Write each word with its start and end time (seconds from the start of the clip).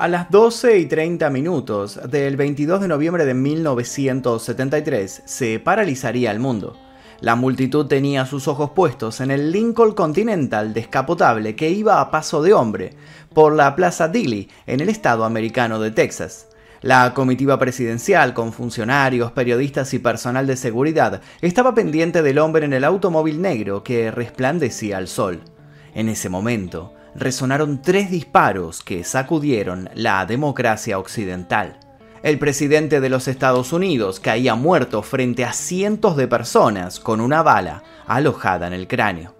A 0.00 0.08
las 0.08 0.30
12 0.30 0.78
y 0.78 0.86
30 0.86 1.28
minutos 1.28 2.00
del 2.10 2.38
22 2.38 2.80
de 2.80 2.88
noviembre 2.88 3.26
de 3.26 3.34
1973 3.34 5.24
se 5.26 5.60
paralizaría 5.60 6.30
el 6.30 6.40
mundo. 6.40 6.78
La 7.20 7.36
multitud 7.36 7.84
tenía 7.84 8.24
sus 8.24 8.48
ojos 8.48 8.70
puestos 8.70 9.20
en 9.20 9.30
el 9.30 9.52
Lincoln 9.52 9.92
Continental 9.92 10.72
descapotable 10.72 11.54
que 11.54 11.68
iba 11.68 12.00
a 12.00 12.10
paso 12.10 12.40
de 12.40 12.54
hombre 12.54 12.94
por 13.34 13.54
la 13.54 13.76
Plaza 13.76 14.08
Dilly 14.08 14.48
en 14.66 14.80
el 14.80 14.88
estado 14.88 15.26
americano 15.26 15.78
de 15.78 15.90
Texas. 15.90 16.48
La 16.80 17.12
comitiva 17.12 17.58
presidencial, 17.58 18.32
con 18.32 18.54
funcionarios, 18.54 19.32
periodistas 19.32 19.92
y 19.92 19.98
personal 19.98 20.46
de 20.46 20.56
seguridad, 20.56 21.20
estaba 21.42 21.74
pendiente 21.74 22.22
del 22.22 22.38
hombre 22.38 22.64
en 22.64 22.72
el 22.72 22.84
automóvil 22.84 23.42
negro 23.42 23.84
que 23.84 24.10
resplandecía 24.10 24.96
al 24.96 25.08
sol. 25.08 25.42
En 25.94 26.08
ese 26.08 26.30
momento, 26.30 26.94
resonaron 27.14 27.82
tres 27.82 28.10
disparos 28.10 28.82
que 28.82 29.04
sacudieron 29.04 29.90
la 29.94 30.24
democracia 30.26 30.98
occidental. 30.98 31.78
El 32.22 32.38
presidente 32.38 33.00
de 33.00 33.08
los 33.08 33.28
Estados 33.28 33.72
Unidos 33.72 34.20
caía 34.20 34.54
muerto 34.54 35.02
frente 35.02 35.44
a 35.44 35.54
cientos 35.54 36.16
de 36.16 36.28
personas 36.28 37.00
con 37.00 37.20
una 37.20 37.42
bala 37.42 37.82
alojada 38.06 38.66
en 38.66 38.74
el 38.74 38.86
cráneo. 38.86 39.34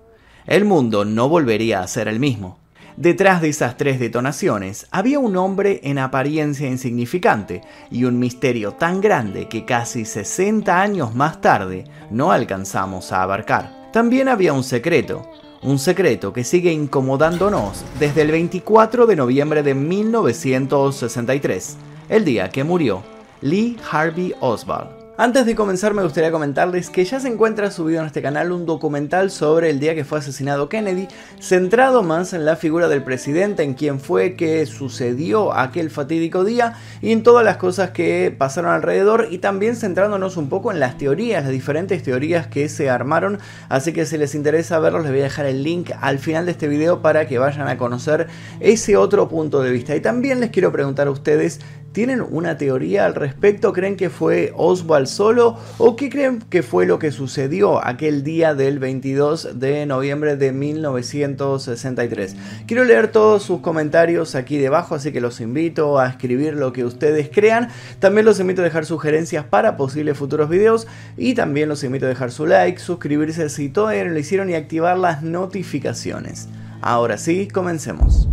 El 0.47 0.65
mundo 0.65 1.05
no 1.05 1.29
volvería 1.29 1.81
a 1.81 1.87
ser 1.87 2.09
el 2.09 2.19
mismo. 2.19 2.59
Detrás 2.97 3.41
de 3.41 3.49
esas 3.51 3.77
tres 3.77 4.01
detonaciones 4.01 4.87
había 4.91 5.19
un 5.19 5.37
hombre 5.37 5.81
en 5.85 5.99
apariencia 5.99 6.69
insignificante 6.69 7.63
y 7.91 8.05
un 8.05 8.19
misterio 8.19 8.73
tan 8.73 9.01
grande 9.01 9.49
que 9.49 9.65
casi 9.65 10.05
60 10.05 10.81
años 10.81 11.15
más 11.15 11.41
tarde 11.41 11.85
no 12.11 12.33
alcanzamos 12.33 13.13
a 13.13 13.23
abarcar. 13.23 13.91
También 13.93 14.29
había 14.29 14.53
un 14.53 14.65
secreto, 14.65 15.31
un 15.63 15.79
secreto 15.79 16.33
que 16.33 16.45
sigue 16.45 16.73
incomodándonos 16.73 17.85
desde 17.99 18.23
el 18.23 18.31
24 18.31 19.07
de 19.07 19.17
noviembre 19.17 19.63
de 19.63 19.75
1963, 19.75 21.77
el 22.09 22.25
día 22.25 22.49
que 22.51 22.65
murió 22.65 23.03
Lee 23.43 23.77
Harvey 23.91 24.35
Oswald. 24.41 25.00
Antes 25.23 25.45
de 25.45 25.55
comenzar 25.55 25.93
me 25.93 26.03
gustaría 26.03 26.33
comentarles 26.33 26.89
que 26.89 27.05
ya 27.05 27.21
se 27.21 27.29
encuentra 27.29 27.71
subido 27.71 28.01
en 28.01 28.07
este 28.07 28.23
canal 28.23 28.53
un 28.53 28.65
documental 28.65 29.31
sobre 29.31 29.69
el 29.69 29.79
día 29.79 29.95
que 29.95 30.03
fue 30.03 30.19
asesinado 30.19 30.71
Kennedy, 30.71 31.09
centrado 31.39 32.03
más 32.03 32.33
en 32.33 32.47
la 32.47 32.57
figura 32.57 32.89
del 32.89 33.03
presidente, 33.03 33.63
en 33.63 33.75
quién 33.75 34.01
fue, 34.01 34.35
qué 34.35 34.65
sucedió 34.65 35.53
aquel 35.53 35.91
fatídico 35.91 36.43
día 36.43 36.73
y 37.03 37.13
en 37.13 37.23
todas 37.23 37.45
las 37.45 37.59
cosas 37.59 37.91
que 37.91 38.35
pasaron 38.35 38.71
alrededor 38.71 39.29
y 39.31 39.37
también 39.37 39.77
centrándonos 39.77 40.39
un 40.39 40.49
poco 40.49 40.73
en 40.73 40.81
las 40.81 40.97
teorías, 40.97 41.43
las 41.43 41.53
diferentes 41.53 42.03
teorías 42.03 42.47
que 42.47 42.71
se 42.71 42.89
armaron, 42.89 43.41
así 43.69 43.93
que 43.93 44.07
si 44.07 44.17
les 44.17 44.35
interesa 44.35 44.79
verlos 44.79 45.03
les 45.03 45.11
voy 45.11 45.21
a 45.21 45.25
dejar 45.25 45.45
el 45.45 45.63
link 45.63 45.91
al 46.01 46.19
final 46.19 46.47
de 46.47 46.53
este 46.53 46.67
video 46.67 47.03
para 47.03 47.29
que 47.29 47.39
vayan 47.39 47.69
a 47.69 47.77
conocer 47.77 48.29
ese 48.61 48.97
otro 48.97 49.29
punto 49.29 49.61
de 49.61 49.71
vista. 49.71 49.95
Y 49.95 50.01
también 50.01 50.41
les 50.41 50.49
quiero 50.49 50.73
preguntar 50.73 51.09
a 51.09 51.11
ustedes 51.11 51.61
¿Tienen 51.93 52.21
una 52.21 52.57
teoría 52.57 53.05
al 53.05 53.17
respecto? 53.17 53.73
¿Creen 53.73 53.97
que 53.97 54.11
fue 54.11 54.53
Oswald 54.57 55.09
solo? 55.09 55.59
¿O 55.79 55.97
qué 55.97 56.09
creen 56.09 56.39
que 56.49 56.63
fue 56.63 56.87
lo 56.87 57.01
que 57.01 57.11
sucedió 57.11 57.85
aquel 57.85 58.23
día 58.23 58.55
del 58.55 58.79
22 58.79 59.59
de 59.59 59.87
noviembre 59.87 60.37
de 60.37 60.53
1963? 60.53 62.37
Quiero 62.69 62.85
leer 62.85 63.09
todos 63.11 63.43
sus 63.43 63.59
comentarios 63.61 64.37
aquí 64.37 64.57
debajo, 64.57 64.95
así 64.95 65.11
que 65.11 65.21
los 65.21 65.41
invito 65.41 65.99
a 65.99 66.07
escribir 66.07 66.55
lo 66.55 66.73
que 66.73 66.85
ustedes 66.85 67.29
crean. 67.29 67.71
También 67.99 68.25
los 68.25 68.39
invito 68.39 68.61
a 68.61 68.65
dejar 68.65 68.87
sugerencias 68.87 69.45
para 69.45 69.77
posibles 69.77 70.17
futuros 70.17 70.49
videos. 70.49 70.87
Y 71.17 71.35
también 71.35 71.69
los 71.69 71.83
invito 71.83 72.07
a 72.07 72.09
dejar 72.09 72.31
su 72.31 72.47
like, 72.47 72.79
suscribirse 72.79 73.49
si 73.49 73.69
todavía 73.69 74.05
no 74.05 74.13
lo 74.13 74.19
hicieron 74.21 74.49
y 74.49 74.55
activar 74.55 74.97
las 74.97 75.25
notificaciones. 75.25 76.49
Ahora 76.83 77.19
sí, 77.19 77.49
comencemos. 77.49 78.29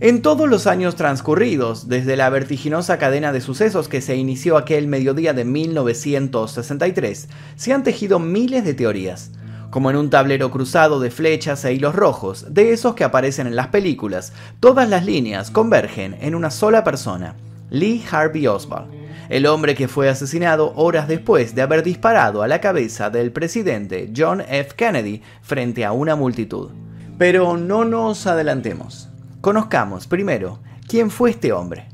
En 0.00 0.22
todos 0.22 0.48
los 0.48 0.66
años 0.66 0.96
transcurridos, 0.96 1.88
desde 1.88 2.16
la 2.16 2.28
vertiginosa 2.28 2.98
cadena 2.98 3.32
de 3.32 3.40
sucesos 3.40 3.86
que 3.86 4.00
se 4.00 4.16
inició 4.16 4.56
aquel 4.56 4.88
mediodía 4.88 5.32
de 5.34 5.44
1963, 5.44 7.28
se 7.54 7.72
han 7.72 7.84
tejido 7.84 8.18
miles 8.18 8.64
de 8.64 8.74
teorías. 8.74 9.30
Como 9.70 9.90
en 9.90 9.96
un 9.96 10.10
tablero 10.10 10.50
cruzado 10.50 10.98
de 10.98 11.12
flechas 11.12 11.64
e 11.64 11.74
hilos 11.74 11.94
rojos, 11.94 12.52
de 12.52 12.72
esos 12.72 12.96
que 12.96 13.04
aparecen 13.04 13.46
en 13.46 13.54
las 13.54 13.68
películas, 13.68 14.32
todas 14.58 14.88
las 14.88 15.04
líneas 15.04 15.52
convergen 15.52 16.16
en 16.20 16.34
una 16.34 16.50
sola 16.50 16.82
persona, 16.82 17.36
Lee 17.70 18.04
Harvey 18.10 18.48
Oswald, 18.48 18.90
el 19.28 19.46
hombre 19.46 19.76
que 19.76 19.86
fue 19.86 20.08
asesinado 20.08 20.72
horas 20.74 21.06
después 21.06 21.54
de 21.54 21.62
haber 21.62 21.84
disparado 21.84 22.42
a 22.42 22.48
la 22.48 22.60
cabeza 22.60 23.10
del 23.10 23.30
presidente 23.30 24.12
John 24.14 24.40
F. 24.40 24.74
Kennedy 24.76 25.22
frente 25.40 25.84
a 25.84 25.92
una 25.92 26.16
multitud. 26.16 26.70
Pero 27.16 27.56
no 27.56 27.84
nos 27.84 28.26
adelantemos. 28.26 29.08
Conozcamos 29.44 30.06
primero 30.06 30.60
quién 30.88 31.10
fue 31.10 31.28
este 31.28 31.52
hombre. 31.52 31.90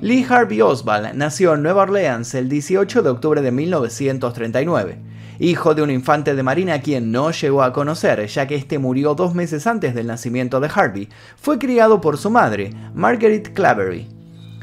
Lee 0.00 0.26
Harvey 0.28 0.60
Oswald 0.60 1.14
nació 1.14 1.54
en 1.54 1.62
Nueva 1.62 1.82
Orleans 1.82 2.34
el 2.34 2.48
18 2.48 3.00
de 3.00 3.10
octubre 3.10 3.42
de 3.42 3.52
1939, 3.52 4.98
hijo 5.38 5.76
de 5.76 5.82
un 5.82 5.92
infante 5.92 6.34
de 6.34 6.42
marina 6.42 6.80
quien 6.80 7.12
no 7.12 7.30
llegó 7.30 7.62
a 7.62 7.72
conocer, 7.72 8.26
ya 8.26 8.48
que 8.48 8.56
este 8.56 8.80
murió 8.80 9.14
dos 9.14 9.36
meses 9.36 9.68
antes 9.68 9.94
del 9.94 10.08
nacimiento 10.08 10.58
de 10.58 10.68
Harvey. 10.74 11.08
Fue 11.36 11.60
criado 11.60 12.00
por 12.00 12.18
su 12.18 12.28
madre, 12.28 12.72
Margaret 12.92 13.52
Clavery. 13.54 14.08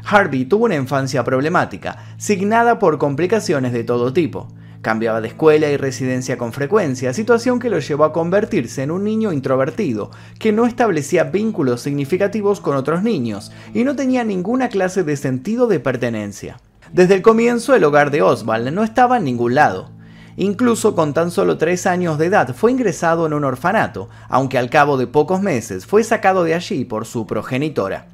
Harvey 0.04 0.44
tuvo 0.44 0.66
una 0.66 0.74
infancia 0.74 1.24
problemática, 1.24 2.14
signada 2.18 2.78
por 2.78 2.98
complicaciones 2.98 3.72
de 3.72 3.84
todo 3.84 4.12
tipo. 4.12 4.48
Cambiaba 4.82 5.20
de 5.20 5.28
escuela 5.28 5.70
y 5.70 5.76
residencia 5.76 6.36
con 6.36 6.52
frecuencia, 6.52 7.14
situación 7.14 7.60
que 7.60 7.70
lo 7.70 7.78
llevó 7.78 8.02
a 8.02 8.12
convertirse 8.12 8.82
en 8.82 8.90
un 8.90 9.04
niño 9.04 9.32
introvertido, 9.32 10.10
que 10.40 10.50
no 10.50 10.66
establecía 10.66 11.22
vínculos 11.22 11.82
significativos 11.82 12.60
con 12.60 12.74
otros 12.74 13.04
niños 13.04 13.52
y 13.74 13.84
no 13.84 13.94
tenía 13.94 14.24
ninguna 14.24 14.68
clase 14.68 15.04
de 15.04 15.16
sentido 15.16 15.68
de 15.68 15.78
pertenencia. 15.78 16.58
Desde 16.92 17.14
el 17.14 17.22
comienzo 17.22 17.76
el 17.76 17.84
hogar 17.84 18.10
de 18.10 18.22
Oswald 18.22 18.72
no 18.72 18.82
estaba 18.82 19.18
en 19.18 19.24
ningún 19.24 19.54
lado. 19.54 19.90
Incluso 20.36 20.96
con 20.96 21.14
tan 21.14 21.30
solo 21.30 21.58
tres 21.58 21.86
años 21.86 22.18
de 22.18 22.26
edad 22.26 22.52
fue 22.52 22.72
ingresado 22.72 23.24
en 23.26 23.34
un 23.34 23.44
orfanato, 23.44 24.08
aunque 24.28 24.58
al 24.58 24.68
cabo 24.68 24.96
de 24.96 25.06
pocos 25.06 25.40
meses 25.40 25.86
fue 25.86 26.02
sacado 26.02 26.42
de 26.42 26.54
allí 26.54 26.84
por 26.84 27.06
su 27.06 27.24
progenitora. 27.24 28.08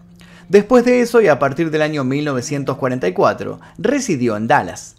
Después 0.50 0.84
de 0.84 1.00
eso 1.00 1.22
y 1.22 1.28
a 1.28 1.38
partir 1.38 1.70
del 1.70 1.80
año 1.80 2.04
1944, 2.04 3.58
residió 3.78 4.36
en 4.36 4.48
Dallas. 4.48 4.97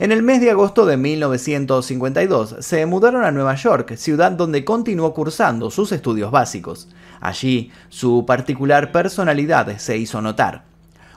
En 0.00 0.12
el 0.12 0.22
mes 0.22 0.40
de 0.40 0.52
agosto 0.52 0.86
de 0.86 0.96
1952 0.96 2.58
se 2.60 2.86
mudaron 2.86 3.24
a 3.24 3.32
Nueva 3.32 3.56
York, 3.56 3.96
ciudad 3.96 4.30
donde 4.30 4.64
continuó 4.64 5.12
cursando 5.12 5.72
sus 5.72 5.90
estudios 5.90 6.30
básicos. 6.30 6.86
Allí, 7.20 7.72
su 7.88 8.24
particular 8.24 8.92
personalidad 8.92 9.76
se 9.78 9.98
hizo 9.98 10.22
notar. 10.22 10.62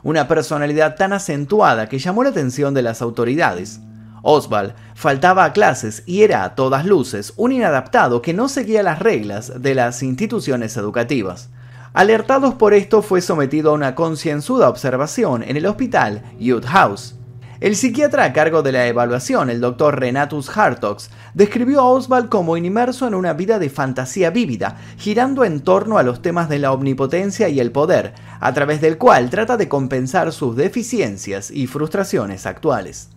Una 0.01 0.27
personalidad 0.27 0.95
tan 0.95 1.13
acentuada 1.13 1.87
que 1.87 1.99
llamó 1.99 2.23
la 2.23 2.31
atención 2.31 2.73
de 2.73 2.81
las 2.81 3.03
autoridades. 3.03 3.81
Oswald 4.23 4.73
faltaba 4.95 5.45
a 5.45 5.53
clases 5.53 6.01
y 6.07 6.23
era 6.23 6.43
a 6.43 6.55
todas 6.55 6.83
luces 6.83 7.33
un 7.37 7.51
inadaptado 7.51 8.23
que 8.23 8.33
no 8.33 8.49
seguía 8.49 8.81
las 8.81 8.97
reglas 8.97 9.61
de 9.61 9.75
las 9.75 10.01
instituciones 10.01 10.75
educativas. 10.75 11.49
Alertados 11.93 12.55
por 12.55 12.73
esto 12.73 13.03
fue 13.03 13.21
sometido 13.21 13.69
a 13.69 13.75
una 13.75 13.93
concienzuda 13.93 14.69
observación 14.69 15.43
en 15.43 15.55
el 15.55 15.67
hospital 15.67 16.23
Youth 16.39 16.65
House. 16.65 17.13
El 17.61 17.75
psiquiatra 17.75 18.23
a 18.23 18.33
cargo 18.33 18.63
de 18.63 18.71
la 18.71 18.87
evaluación, 18.87 19.51
el 19.51 19.61
doctor 19.61 19.99
Renatus 19.99 20.49
Hartox, 20.49 21.11
describió 21.35 21.81
a 21.81 21.89
Oswald 21.91 22.27
como 22.27 22.57
inmerso 22.57 23.07
en 23.07 23.13
una 23.13 23.33
vida 23.33 23.59
de 23.59 23.69
fantasía 23.69 24.31
vívida, 24.31 24.77
girando 24.97 25.45
en 25.45 25.59
torno 25.59 25.99
a 25.99 26.03
los 26.03 26.23
temas 26.23 26.49
de 26.49 26.57
la 26.57 26.71
omnipotencia 26.71 27.49
y 27.49 27.59
el 27.59 27.71
poder, 27.71 28.15
a 28.39 28.51
través 28.55 28.81
del 28.81 28.97
cual 28.97 29.29
trata 29.29 29.57
de 29.57 29.69
compensar 29.69 30.31
sus 30.31 30.55
deficiencias 30.55 31.51
y 31.51 31.67
frustraciones 31.67 32.47
actuales. 32.47 33.09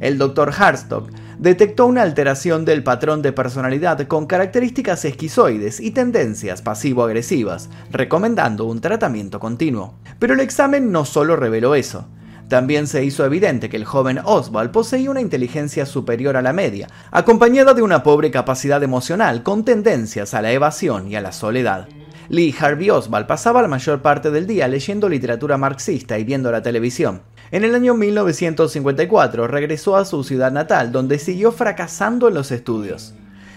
El 0.00 0.16
doctor 0.16 0.54
Harstock 0.56 1.10
detectó 1.38 1.84
una 1.84 2.00
alteración 2.00 2.64
del 2.64 2.82
patrón 2.82 3.20
de 3.20 3.34
personalidad 3.34 4.00
con 4.08 4.24
características 4.24 5.04
esquizoides 5.04 5.80
y 5.80 5.90
tendencias 5.90 6.62
pasivo-agresivas, 6.62 7.68
recomendando 7.90 8.64
un 8.64 8.80
tratamiento 8.80 9.38
continuo. 9.38 9.96
Pero 10.18 10.32
el 10.32 10.40
examen 10.40 10.92
no 10.92 11.04
solo 11.04 11.36
reveló 11.36 11.74
eso. 11.74 12.06
También 12.52 12.86
se 12.86 13.02
hizo 13.02 13.24
evidente 13.24 13.70
que 13.70 13.78
el 13.78 13.86
joven 13.86 14.20
Oswald 14.22 14.72
poseía 14.72 15.10
una 15.10 15.22
inteligencia 15.22 15.86
superior 15.86 16.36
a 16.36 16.42
la 16.42 16.52
media, 16.52 16.86
acompañada 17.10 17.72
de 17.72 17.80
una 17.80 18.02
pobre 18.02 18.30
capacidad 18.30 18.82
emocional 18.82 19.42
con 19.42 19.64
tendencias 19.64 20.34
a 20.34 20.42
la 20.42 20.52
evasión 20.52 21.10
y 21.10 21.16
a 21.16 21.22
la 21.22 21.32
soledad. 21.32 21.88
Lee 22.28 22.54
Harvey 22.60 22.90
Oswald 22.90 23.26
pasaba 23.26 23.62
la 23.62 23.68
mayor 23.68 24.02
parte 24.02 24.30
del 24.30 24.46
día 24.46 24.68
leyendo 24.68 25.08
literatura 25.08 25.56
marxista 25.56 26.18
y 26.18 26.24
viendo 26.24 26.52
la 26.52 26.60
televisión. 26.60 27.22
En 27.52 27.64
el 27.64 27.74
año 27.74 27.94
1954 27.94 29.46
regresó 29.46 29.96
a 29.96 30.04
su 30.04 30.22
ciudad 30.22 30.52
natal, 30.52 30.92
donde 30.92 31.18
siguió 31.18 31.52
fracasando 31.52 32.28
en 32.28 32.34
los 32.34 32.50
estudios. 32.50 33.14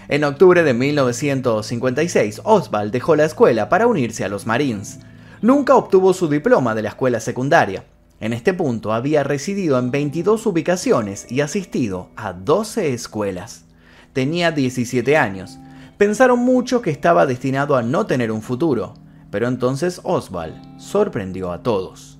En 0.08 0.24
octubre 0.24 0.62
de 0.62 0.72
1956, 0.72 2.40
Oswald 2.44 2.92
dejó 2.92 3.14
la 3.14 3.26
escuela 3.26 3.68
para 3.68 3.88
unirse 3.88 4.24
a 4.24 4.30
los 4.30 4.46
Marines. 4.46 5.00
Nunca 5.42 5.74
obtuvo 5.74 6.14
su 6.14 6.28
diploma 6.28 6.74
de 6.74 6.80
la 6.80 6.88
escuela 6.88 7.20
secundaria. 7.20 7.84
En 8.18 8.32
este 8.32 8.54
punto 8.54 8.94
había 8.94 9.24
residido 9.24 9.78
en 9.78 9.90
22 9.90 10.46
ubicaciones 10.46 11.30
y 11.30 11.42
asistido 11.42 12.08
a 12.16 12.32
12 12.32 12.94
escuelas. 12.94 13.64
Tenía 14.14 14.52
17 14.52 15.18
años. 15.18 15.58
Pensaron 15.98 16.38
mucho 16.38 16.80
que 16.80 16.90
estaba 16.90 17.26
destinado 17.26 17.76
a 17.76 17.82
no 17.82 18.06
tener 18.06 18.32
un 18.32 18.40
futuro, 18.40 18.94
pero 19.30 19.48
entonces 19.48 20.00
Oswald 20.02 20.80
sorprendió 20.80 21.52
a 21.52 21.62
todos. 21.62 22.15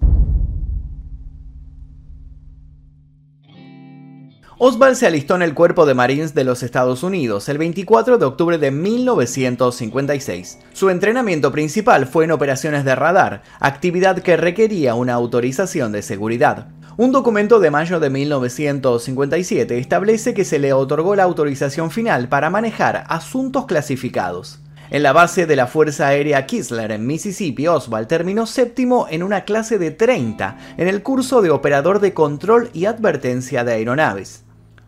Oswald 4.58 4.96
se 4.96 5.06
alistó 5.06 5.36
en 5.36 5.42
el 5.42 5.52
Cuerpo 5.52 5.84
de 5.84 5.92
Marines 5.92 6.32
de 6.34 6.42
los 6.42 6.62
Estados 6.62 7.02
Unidos 7.02 7.50
el 7.50 7.58
24 7.58 8.16
de 8.16 8.24
octubre 8.24 8.56
de 8.56 8.70
1956. 8.70 10.60
Su 10.72 10.88
entrenamiento 10.88 11.52
principal 11.52 12.06
fue 12.06 12.24
en 12.24 12.30
operaciones 12.30 12.86
de 12.86 12.94
radar, 12.94 13.42
actividad 13.60 14.20
que 14.20 14.38
requería 14.38 14.94
una 14.94 15.12
autorización 15.12 15.92
de 15.92 16.00
seguridad. 16.00 16.68
Un 16.96 17.12
documento 17.12 17.60
de 17.60 17.70
mayo 17.70 18.00
de 18.00 18.08
1957 18.08 19.76
establece 19.76 20.32
que 20.32 20.46
se 20.46 20.58
le 20.58 20.72
otorgó 20.72 21.16
la 21.16 21.24
autorización 21.24 21.90
final 21.90 22.30
para 22.30 22.48
manejar 22.48 23.04
asuntos 23.08 23.66
clasificados. 23.66 24.60
En 24.88 25.02
la 25.02 25.12
base 25.12 25.44
de 25.44 25.56
la 25.56 25.66
Fuerza 25.66 26.06
Aérea 26.06 26.46
Kisler 26.46 26.92
en 26.92 27.06
Mississippi, 27.06 27.66
Oswald 27.66 28.06
terminó 28.06 28.46
séptimo 28.46 29.06
en 29.10 29.22
una 29.22 29.44
clase 29.44 29.78
de 29.78 29.90
30 29.90 30.56
en 30.78 30.88
el 30.88 31.02
curso 31.02 31.42
de 31.42 31.50
operador 31.50 32.00
de 32.00 32.14
control 32.14 32.70
y 32.72 32.86
advertencia 32.86 33.62
de 33.62 33.72
aeronaves. 33.72 34.45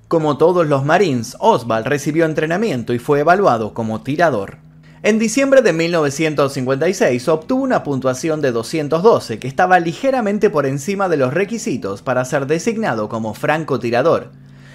Como 0.09 0.39
todos 0.39 0.67
los 0.67 0.87
Marines, 0.87 1.37
Oswald 1.39 1.87
recibió 1.87 2.25
entrenamiento 2.25 2.95
y 2.95 2.99
fue 2.99 3.21
evaluado 3.21 3.75
como 3.75 4.01
tirador. 4.01 4.57
En 5.03 5.19
diciembre 5.19 5.61
de 5.61 5.75
1956 5.75 7.29
obtuvo 7.29 7.63
una 7.63 7.83
puntuación 7.83 8.41
de 8.41 8.51
212 8.51 9.39
que 9.39 9.47
estaba 9.47 9.79
ligeramente 9.81 10.49
por 10.49 10.65
encima 10.65 11.11
de 11.11 11.19
los 11.19 11.35
requisitos 11.35 12.01
para 12.01 12.25
ser 12.25 12.47
designado 12.47 13.11
como 13.11 13.35
francotirador. 13.35 14.31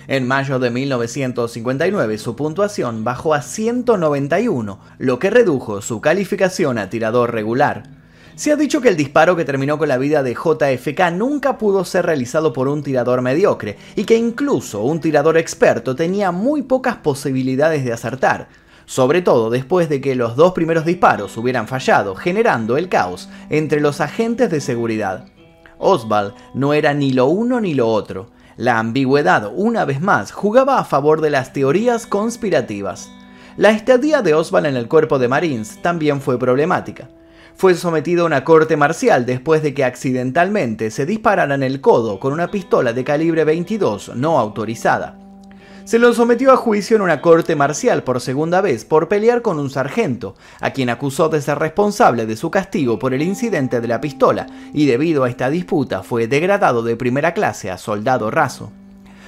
En 0.08 0.28
mayo 0.28 0.60
de 0.60 0.70
1959 0.70 2.20
su 2.20 2.36
puntuación 2.36 3.04
bajó 3.04 3.34
a 3.34 3.42
191, 3.42 4.80
lo 5.00 5.18
que 5.18 5.32
redujo 5.32 5.82
su 5.82 6.00
calificación 6.00 6.78
a 6.78 6.92
tirador 6.92 7.34
regular. 7.34 8.03
Se 8.36 8.52
ha 8.52 8.56
dicho 8.56 8.82
que 8.82 8.90
el 8.90 8.98
disparo 8.98 9.36
que 9.36 9.46
terminó 9.46 9.78
con 9.78 9.88
la 9.88 10.00
vida 10.00 10.24
de 10.24 10.34
JFK 10.34 11.12
nunca 11.12 11.60
pudo 11.60 11.86
ser 11.86 12.08
realizado 12.08 12.52
por 12.52 12.68
un 12.68 12.82
tirador 12.82 13.22
mediocre 13.22 13.78
y 13.96 14.06
que 14.06 14.18
incluso 14.18 14.82
un 14.82 15.00
tirador 15.00 15.38
experto 15.38 15.96
tenía 15.96 16.32
muy 16.32 16.64
pocas 16.64 16.96
posibilidades 16.96 17.86
de 17.86 17.94
acertar, 17.94 18.48
sobre 18.86 19.22
todo 19.22 19.52
después 19.52 19.88
de 19.88 20.02
que 20.02 20.16
los 20.16 20.36
dos 20.36 20.54
primeros 20.54 20.84
disparos 20.84 21.38
hubieran 21.38 21.68
fallado, 21.68 22.16
generando 22.16 22.76
el 22.76 22.90
caos 22.90 23.30
entre 23.52 23.80
los 23.80 24.02
agentes 24.02 24.50
de 24.50 24.62
seguridad. 24.62 25.26
Oswald 25.78 26.34
no 26.56 26.74
era 26.74 26.96
ni 26.96 27.14
lo 27.14 27.28
uno 27.28 27.62
ni 27.62 27.76
lo 27.76 27.88
otro. 27.88 28.32
La 28.58 28.80
ambigüedad, 28.80 29.52
una 29.54 29.86
vez 29.86 30.02
más, 30.02 30.32
jugaba 30.32 30.80
a 30.80 30.86
favor 30.86 31.22
de 31.22 31.30
las 31.30 31.54
teorías 31.54 32.08
conspirativas. 32.08 33.12
La 33.58 33.70
estadía 33.70 34.24
de 34.24 34.34
Oswald 34.34 34.66
en 34.66 34.76
el 34.76 34.88
cuerpo 34.88 35.20
de 35.20 35.28
Marines 35.28 35.80
también 35.84 36.20
fue 36.20 36.40
problemática 36.40 37.10
fue 37.56 37.76
sometido 37.76 38.24
a 38.24 38.28
una 38.28 38.44
corte 38.44 38.78
marcial 38.78 39.26
después 39.26 39.64
de 39.64 39.74
que 39.74 39.84
accidentalmente 39.84 40.92
se 40.92 41.06
disparara 41.06 41.56
en 41.56 41.64
el 41.64 41.82
codo 41.82 42.20
con 42.20 42.34
una 42.34 42.52
pistola 42.52 42.94
de 42.94 43.04
calibre 43.04 43.44
22 43.44 44.16
no 44.16 44.40
autorizada. 44.40 45.18
Se 45.86 46.00
lo 46.00 46.14
sometió 46.14 46.54
a 46.54 46.56
juicio 46.56 46.96
en 46.96 47.02
una 47.02 47.20
corte 47.20 47.58
marcial 47.58 48.04
por 48.04 48.22
segunda 48.22 48.62
vez 48.62 48.86
por 48.86 49.10
pelear 49.10 49.42
con 49.42 49.60
un 49.60 49.70
sargento, 49.70 50.36
a 50.62 50.72
quien 50.72 50.90
acusó 50.90 51.28
de 51.28 51.42
ser 51.42 51.60
responsable 51.60 52.26
de 52.26 52.38
su 52.38 52.50
castigo 52.50 52.98
por 52.98 53.14
el 53.14 53.22
incidente 53.22 53.82
de 53.82 53.88
la 53.90 54.00
pistola, 54.00 54.48
y 54.74 54.86
debido 54.86 55.26
a 55.26 55.30
esta 55.30 55.50
disputa 55.50 56.02
fue 56.02 56.28
degradado 56.28 56.84
de 56.84 56.96
primera 56.96 57.34
clase 57.34 57.70
a 57.70 57.78
soldado 57.78 58.32
raso. 58.32 58.72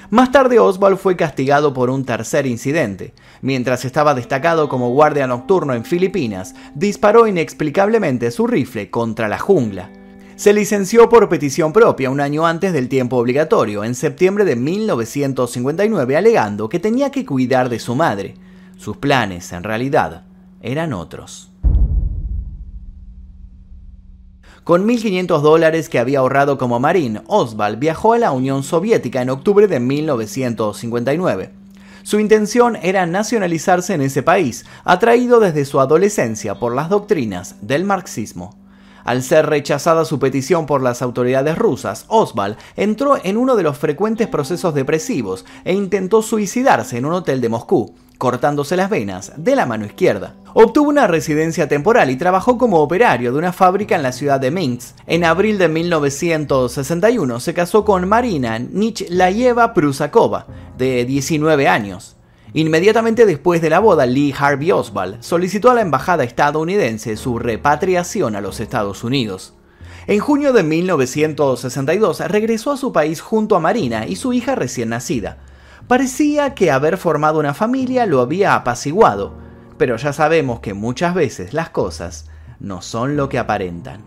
Más 0.10 0.32
tarde 0.32 0.60
Oswald 0.60 0.98
fue 0.98 1.16
castigado 1.16 1.74
por 1.74 1.90
un 1.90 2.06
tercer 2.06 2.46
incidente. 2.46 3.14
Mientras 3.42 3.86
estaba 3.86 4.14
destacado 4.14 4.70
como 4.70 4.92
guardia 4.92 5.28
nocturno 5.28 5.74
en 5.74 5.84
Filipinas, 5.84 6.54
disparó 6.76 7.28
inexplicablemente 7.28 8.30
su 8.32 8.46
rifle 8.46 8.90
contra 8.90 9.28
la 9.28 9.40
jungla. 9.40 9.90
Se 10.36 10.54
licenció 10.54 11.08
por 11.08 11.30
petición 11.30 11.72
propia 11.72 12.10
un 12.10 12.20
año 12.20 12.46
antes 12.46 12.74
del 12.74 12.90
tiempo 12.90 13.18
obligatorio, 13.18 13.84
en 13.84 13.96
septiembre 13.96 14.44
de 14.44 14.58
1959, 14.58 16.18
alegando 16.18 16.68
que 16.68 16.80
tenía 16.80 17.10
que 17.10 17.26
cuidar 17.26 17.70
de 17.70 17.80
su 17.80 17.96
madre. 17.96 18.36
Sus 18.78 18.98
planes, 18.98 19.54
en 19.54 19.64
realidad, 19.64 20.26
eran 20.62 20.92
otros. 20.92 21.52
Con 24.66 24.88
1.500 24.88 25.42
dólares 25.42 25.90
que 25.90 26.00
había 26.00 26.18
ahorrado 26.18 26.58
como 26.58 26.80
marín, 26.80 27.22
Oswald 27.28 27.78
viajó 27.78 28.14
a 28.14 28.18
la 28.18 28.32
Unión 28.32 28.64
Soviética 28.64 29.22
en 29.22 29.30
octubre 29.30 29.68
de 29.68 29.80
1959. 29.80 31.52
Su 32.02 32.20
intención 32.20 32.76
era 32.82 33.06
nacionalizarse 33.06 33.94
en 33.94 34.02
ese 34.02 34.24
país, 34.24 34.66
atraído 34.84 35.40
desde 35.40 35.66
su 35.66 35.80
adolescencia 35.80 36.56
por 36.56 36.74
las 36.74 36.90
doctrinas 36.90 37.58
del 37.62 37.84
marxismo. 37.84 38.56
Al 39.04 39.22
ser 39.22 39.46
rechazada 39.46 40.04
su 40.04 40.18
petición 40.18 40.66
por 40.66 40.82
las 40.82 41.04
autoridades 41.04 41.60
rusas, 41.60 42.06
Oswald 42.08 42.58
entró 42.76 43.20
en 43.24 43.38
uno 43.38 43.56
de 43.56 43.62
los 43.62 43.78
frecuentes 43.78 44.28
procesos 44.28 44.74
depresivos 44.74 45.46
e 45.64 45.76
intentó 45.76 46.24
suicidarse 46.24 46.98
en 46.98 47.06
un 47.06 47.14
hotel 47.14 47.40
de 47.40 47.50
Moscú 47.50 47.94
cortándose 48.18 48.78
las 48.78 48.90
venas 48.90 49.34
de 49.38 49.56
la 49.56 49.66
mano 49.66 49.86
izquierda. 49.86 50.36
Obtuvo 50.54 50.90
una 50.90 51.08
residencia 51.08 51.68
temporal 51.68 52.10
y 52.10 52.16
trabajó 52.16 52.58
como 52.58 52.80
operario 52.80 53.32
de 53.32 53.38
una 53.38 53.52
fábrica 53.52 53.96
en 53.96 54.04
la 54.04 54.12
ciudad 54.12 54.40
de 54.40 54.52
Minsk. 54.52 54.96
En 55.06 55.24
abril 55.24 55.58
de 55.58 55.68
1961 55.68 57.40
se 57.40 57.54
casó 57.54 57.84
con 57.84 58.08
Marina 58.08 58.60
Nichlayeva 58.60 59.74
Prusakova, 59.74 60.48
de 60.78 61.06
19 61.06 61.68
años. 61.68 62.16
Inmediatamente 62.54 63.26
después 63.26 63.62
de 63.62 63.70
la 63.70 63.80
boda, 63.80 64.06
Lee 64.06 64.34
Harvey 64.38 64.72
Oswald 64.72 65.22
solicitó 65.22 65.70
a 65.70 65.74
la 65.74 65.82
embajada 65.82 66.24
estadounidense 66.24 67.18
su 67.18 67.38
repatriación 67.38 68.38
a 68.38 68.42
los 68.42 68.62
Estados 68.62 69.04
Unidos. 69.04 69.54
En 70.08 70.20
junio 70.20 70.54
de 70.54 70.64
1962 70.64 72.20
regresó 72.30 72.72
a 72.72 72.78
su 72.78 72.94
país 72.94 73.20
junto 73.20 73.58
a 73.58 73.60
Marina 73.60 74.08
y 74.08 74.16
su 74.16 74.32
hija 74.32 74.56
recién 74.56 74.90
nacida. 74.90 75.40
Parecía 75.88 76.56
que 76.56 76.72
haber 76.72 76.98
formado 76.98 77.40
una 77.40 77.54
familia 77.54 78.08
lo 78.08 78.20
había 78.22 78.56
apaciguado, 78.56 79.34
pero 79.78 79.98
ya 79.98 80.14
sabemos 80.14 80.60
que 80.60 80.74
muchas 80.74 81.14
veces 81.14 81.54
las 81.54 81.70
cosas 81.70 82.28
no 82.60 82.82
son 82.82 83.16
lo 83.16 83.30
que 83.30 83.38
aparentan. 83.38 84.04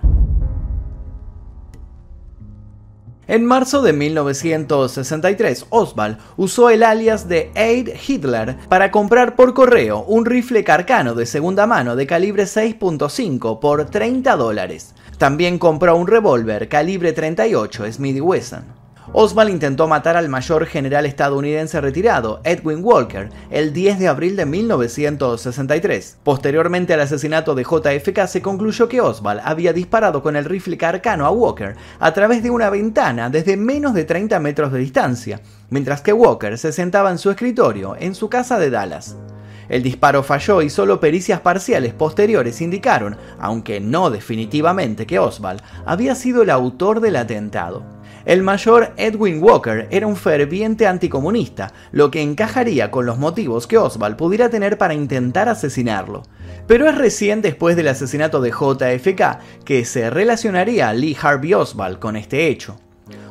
En 3.29 3.45
marzo 3.45 3.83
de 3.83 3.93
1963, 3.93 5.67
Oswald 5.69 6.17
usó 6.37 6.71
el 6.71 6.83
alias 6.83 7.29
de 7.29 7.53
Aid 7.55 7.91
Hitler 8.09 8.57
para 8.71 8.91
comprar 8.91 9.37
por 9.37 9.53
correo 9.53 10.03
un 10.05 10.25
rifle 10.25 10.65
carcano 10.65 11.15
de 11.15 11.27
segunda 11.27 11.67
mano 11.67 11.95
de 11.95 12.07
calibre 12.07 12.45
6.5 12.45 13.61
por 13.61 13.85
30 13.85 14.35
dólares. 14.35 14.95
También 15.19 15.59
compró 15.59 15.95
un 15.97 16.07
revólver 16.07 16.69
calibre 16.69 17.13
38 17.13 17.93
Smith 17.93 18.19
Wesson. 18.21 18.88
Oswald 19.15 19.51
intentó 19.51 19.89
matar 19.89 20.19
al 20.19 20.29
mayor 20.29 20.67
general 20.67 21.07
estadounidense 21.07 21.81
retirado, 21.81 22.41
Edwin 22.45 22.81
Walker, 22.85 23.31
el 23.51 23.73
10 23.73 23.99
de 23.99 24.09
abril 24.09 24.37
de 24.37 24.45
1963. 24.45 26.19
Posteriormente 26.23 26.93
al 26.93 27.01
asesinato 27.01 27.55
de 27.55 27.65
JFK 27.65 28.27
se 28.27 28.43
concluyó 28.43 28.87
que 28.87 29.01
Oswald 29.01 29.41
había 29.43 29.73
disparado 29.73 30.23
con 30.23 30.37
el 30.37 30.45
rifle 30.45 30.77
carcano 30.77 31.25
a 31.25 31.31
Walker 31.31 31.75
a 31.99 32.13
través 32.13 32.43
de 32.43 32.51
una 32.51 32.69
ventana 32.69 33.31
desde 33.31 33.57
menos 33.57 33.95
de 33.95 34.05
30 34.05 34.39
metros 34.41 34.73
de 34.73 34.81
distancia, 34.81 35.41
mientras 35.71 36.03
que 36.03 36.13
Walker 36.13 36.59
se 36.59 36.73
sentaba 36.73 37.11
en 37.11 37.17
su 37.19 37.31
escritorio 37.31 37.97
en 37.99 38.15
su 38.15 38.29
casa 38.29 38.59
de 38.59 38.69
Dallas. 38.69 39.17
El 39.71 39.83
disparo 39.83 40.23
falló 40.23 40.63
y 40.63 40.71
solo 40.71 41.01
pericias 41.01 41.41
parciales 41.41 41.93
posteriores 41.93 42.61
indicaron, 42.61 43.17
aunque 43.39 43.81
no 43.81 44.11
definitivamente, 44.11 45.07
que 45.07 45.19
Oswald 45.19 45.63
había 45.85 46.15
sido 46.15 46.43
el 46.43 46.51
autor 46.51 47.01
del 47.01 47.17
atentado. 47.17 47.98
El 48.29 48.43
mayor 48.43 48.93
Edwin 48.99 49.43
Walker 49.43 49.89
era 49.91 50.07
un 50.07 50.15
ferviente 50.15 50.87
anticomunista, 50.87 51.73
lo 51.93 52.11
que 52.11 52.21
encajaría 52.21 52.91
con 52.91 53.07
los 53.07 53.17
motivos 53.17 53.67
que 53.67 53.79
Oswald 53.79 54.17
pudiera 54.17 54.51
tener 54.51 54.77
para 54.77 54.93
intentar 54.93 55.49
asesinarlo. 55.49 56.25
Pero 56.67 56.87
es 56.87 56.95
recién 56.95 57.41
después 57.41 57.75
del 57.75 57.89
asesinato 57.89 58.43
de 58.43 58.51
JFK 58.51 59.65
que 59.65 59.87
se 59.87 60.11
relacionaría 60.11 60.93
Lee 60.93 61.17
Harvey 61.19 61.55
Oswald 61.55 61.99
con 62.01 62.17
este 62.17 62.49
hecho. 62.49 62.79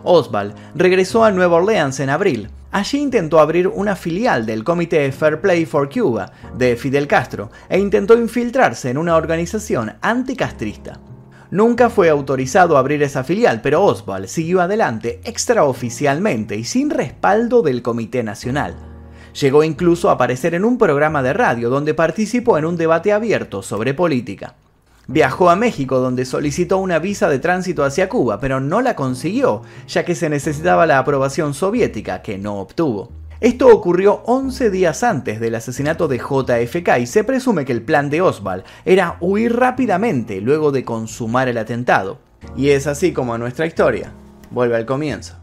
Oswald 0.04 0.56
regresó 0.74 1.24
a 1.24 1.30
Nueva 1.30 1.58
Orleans 1.58 2.00
en 2.00 2.10
abril. 2.10 2.50
Allí 2.72 2.98
intentó 2.98 3.40
abrir 3.40 3.68
una 3.68 3.96
filial 3.96 4.48
del 4.48 4.64
Comité 4.64 5.12
Fair 5.12 5.40
Play 5.40 5.68
for 5.68 5.90
Cuba 5.94 6.32
de 6.58 6.76
Fidel 6.76 7.06
Castro 7.06 7.52
e 7.70 7.78
intentó 7.78 8.18
infiltrarse 8.18 8.90
en 8.90 8.98
una 8.98 9.16
organización 9.16 9.94
anticastrista. 10.02 11.00
Nunca 11.50 11.90
fue 11.90 12.10
autorizado 12.10 12.76
a 12.76 12.80
abrir 12.80 13.02
esa 13.04 13.24
filial, 13.24 13.62
pero 13.62 13.84
Oswald 13.84 14.28
siguió 14.28 14.62
adelante 14.62 15.22
extraoficialmente 15.24 16.58
y 16.58 16.66
sin 16.66 16.90
respaldo 16.90 17.62
del 17.62 17.82
Comité 17.82 18.22
Nacional. 18.22 18.76
Llegó 19.40 19.64
incluso 19.64 20.10
a 20.10 20.14
aparecer 20.14 20.56
en 20.56 20.66
un 20.66 20.78
programa 20.78 21.24
de 21.24 21.32
radio 21.32 21.70
donde 21.70 21.94
participó 21.94 22.58
en 22.58 22.66
un 22.66 22.76
debate 22.76 23.14
abierto 23.14 23.62
sobre 23.62 23.94
política. 23.94 24.56
Viajó 25.08 25.50
a 25.50 25.56
México 25.56 26.00
donde 26.00 26.26
solicitó 26.26 26.80
una 26.80 27.00
visa 27.00 27.30
de 27.30 27.40
tránsito 27.40 27.86
hacia 27.86 28.10
Cuba, 28.10 28.42
pero 28.42 28.60
no 28.60 28.82
la 28.82 28.98
consiguió, 28.98 29.62
ya 29.88 30.04
que 30.04 30.16
se 30.16 30.30
necesitaba 30.30 30.86
la 30.86 31.00
aprobación 31.00 31.54
soviética, 31.54 32.22
que 32.22 32.38
no 32.38 32.56
obtuvo. 32.56 33.10
Esto 33.40 33.68
ocurrió 33.68 34.24
11 34.26 34.72
días 34.72 35.04
antes 35.04 35.40
del 35.40 35.54
asesinato 35.54 36.08
de 36.08 36.18
JFK 36.18 36.98
y 37.00 37.06
se 37.06 37.24
presume 37.24 37.66
que 37.66 37.72
el 37.72 37.84
plan 37.84 38.10
de 38.10 38.22
Oswald 38.22 38.64
era 38.84 39.18
huir 39.20 39.56
rápidamente 39.56 40.42
luego 40.42 40.72
de 40.72 40.84
consumar 40.84 41.48
el 41.48 41.60
atentado. 41.60 42.18
Y 42.56 42.70
es 42.70 42.88
así 42.88 43.14
como 43.14 43.38
nuestra 43.38 43.68
historia 43.68 44.12
vuelve 44.50 44.76
al 44.76 44.88
comienzo. 44.88 45.36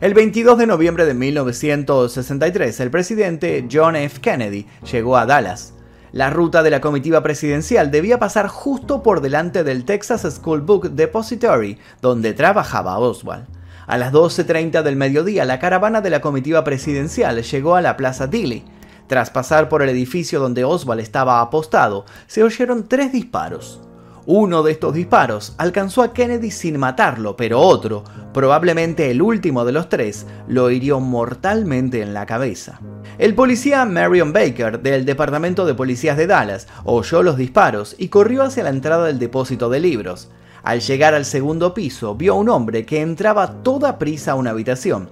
El 0.00 0.14
22 0.14 0.56
de 0.56 0.66
noviembre 0.66 1.04
de 1.04 1.12
1963, 1.12 2.80
el 2.80 2.90
presidente 2.90 3.68
John 3.70 3.96
F. 3.96 4.20
Kennedy 4.22 4.66
llegó 4.90 5.18
a 5.18 5.26
Dallas. 5.26 5.74
La 6.12 6.30
ruta 6.30 6.62
de 6.62 6.70
la 6.70 6.80
comitiva 6.80 7.22
presidencial 7.22 7.90
debía 7.90 8.18
pasar 8.18 8.48
justo 8.48 9.02
por 9.02 9.20
delante 9.20 9.64
del 9.64 9.84
Texas 9.84 10.22
School 10.22 10.62
Book 10.62 10.92
Depository, 10.92 11.78
donde 12.00 12.32
trabajaba 12.32 12.98
Oswald. 12.98 13.55
A 13.86 13.98
las 13.98 14.12
12.30 14.12 14.82
del 14.82 14.96
mediodía, 14.96 15.44
la 15.44 15.60
caravana 15.60 16.00
de 16.00 16.10
la 16.10 16.20
comitiva 16.20 16.64
presidencial 16.64 17.40
llegó 17.42 17.76
a 17.76 17.80
la 17.80 17.96
Plaza 17.96 18.26
Dilly. 18.26 18.64
Tras 19.06 19.30
pasar 19.30 19.68
por 19.68 19.82
el 19.82 19.88
edificio 19.88 20.40
donde 20.40 20.64
Oswald 20.64 21.00
estaba 21.00 21.40
apostado, 21.40 22.04
se 22.26 22.42
oyeron 22.42 22.88
tres 22.88 23.12
disparos. 23.12 23.80
Uno 24.28 24.64
de 24.64 24.72
estos 24.72 24.92
disparos 24.92 25.54
alcanzó 25.56 26.02
a 26.02 26.12
Kennedy 26.12 26.50
sin 26.50 26.80
matarlo, 26.80 27.36
pero 27.36 27.60
otro, 27.60 28.02
probablemente 28.34 29.08
el 29.12 29.22
último 29.22 29.64
de 29.64 29.70
los 29.70 29.88
tres, 29.88 30.26
lo 30.48 30.72
hirió 30.72 30.98
mortalmente 30.98 32.02
en 32.02 32.12
la 32.12 32.26
cabeza. 32.26 32.80
El 33.18 33.36
policía 33.36 33.84
Marion 33.84 34.32
Baker 34.32 34.80
del 34.80 35.04
Departamento 35.04 35.64
de 35.64 35.74
Policías 35.74 36.16
de 36.16 36.26
Dallas 36.26 36.66
oyó 36.82 37.22
los 37.22 37.36
disparos 37.36 37.94
y 37.98 38.08
corrió 38.08 38.42
hacia 38.42 38.64
la 38.64 38.70
entrada 38.70 39.06
del 39.06 39.20
depósito 39.20 39.70
de 39.70 39.78
libros. 39.78 40.28
Al 40.66 40.80
llegar 40.80 41.14
al 41.14 41.24
segundo 41.24 41.74
piso, 41.74 42.16
vio 42.16 42.32
a 42.32 42.36
un 42.36 42.48
hombre 42.48 42.84
que 42.84 43.00
entraba 43.00 43.62
toda 43.62 44.00
prisa 44.00 44.32
a 44.32 44.34
una 44.34 44.50
habitación. 44.50 45.08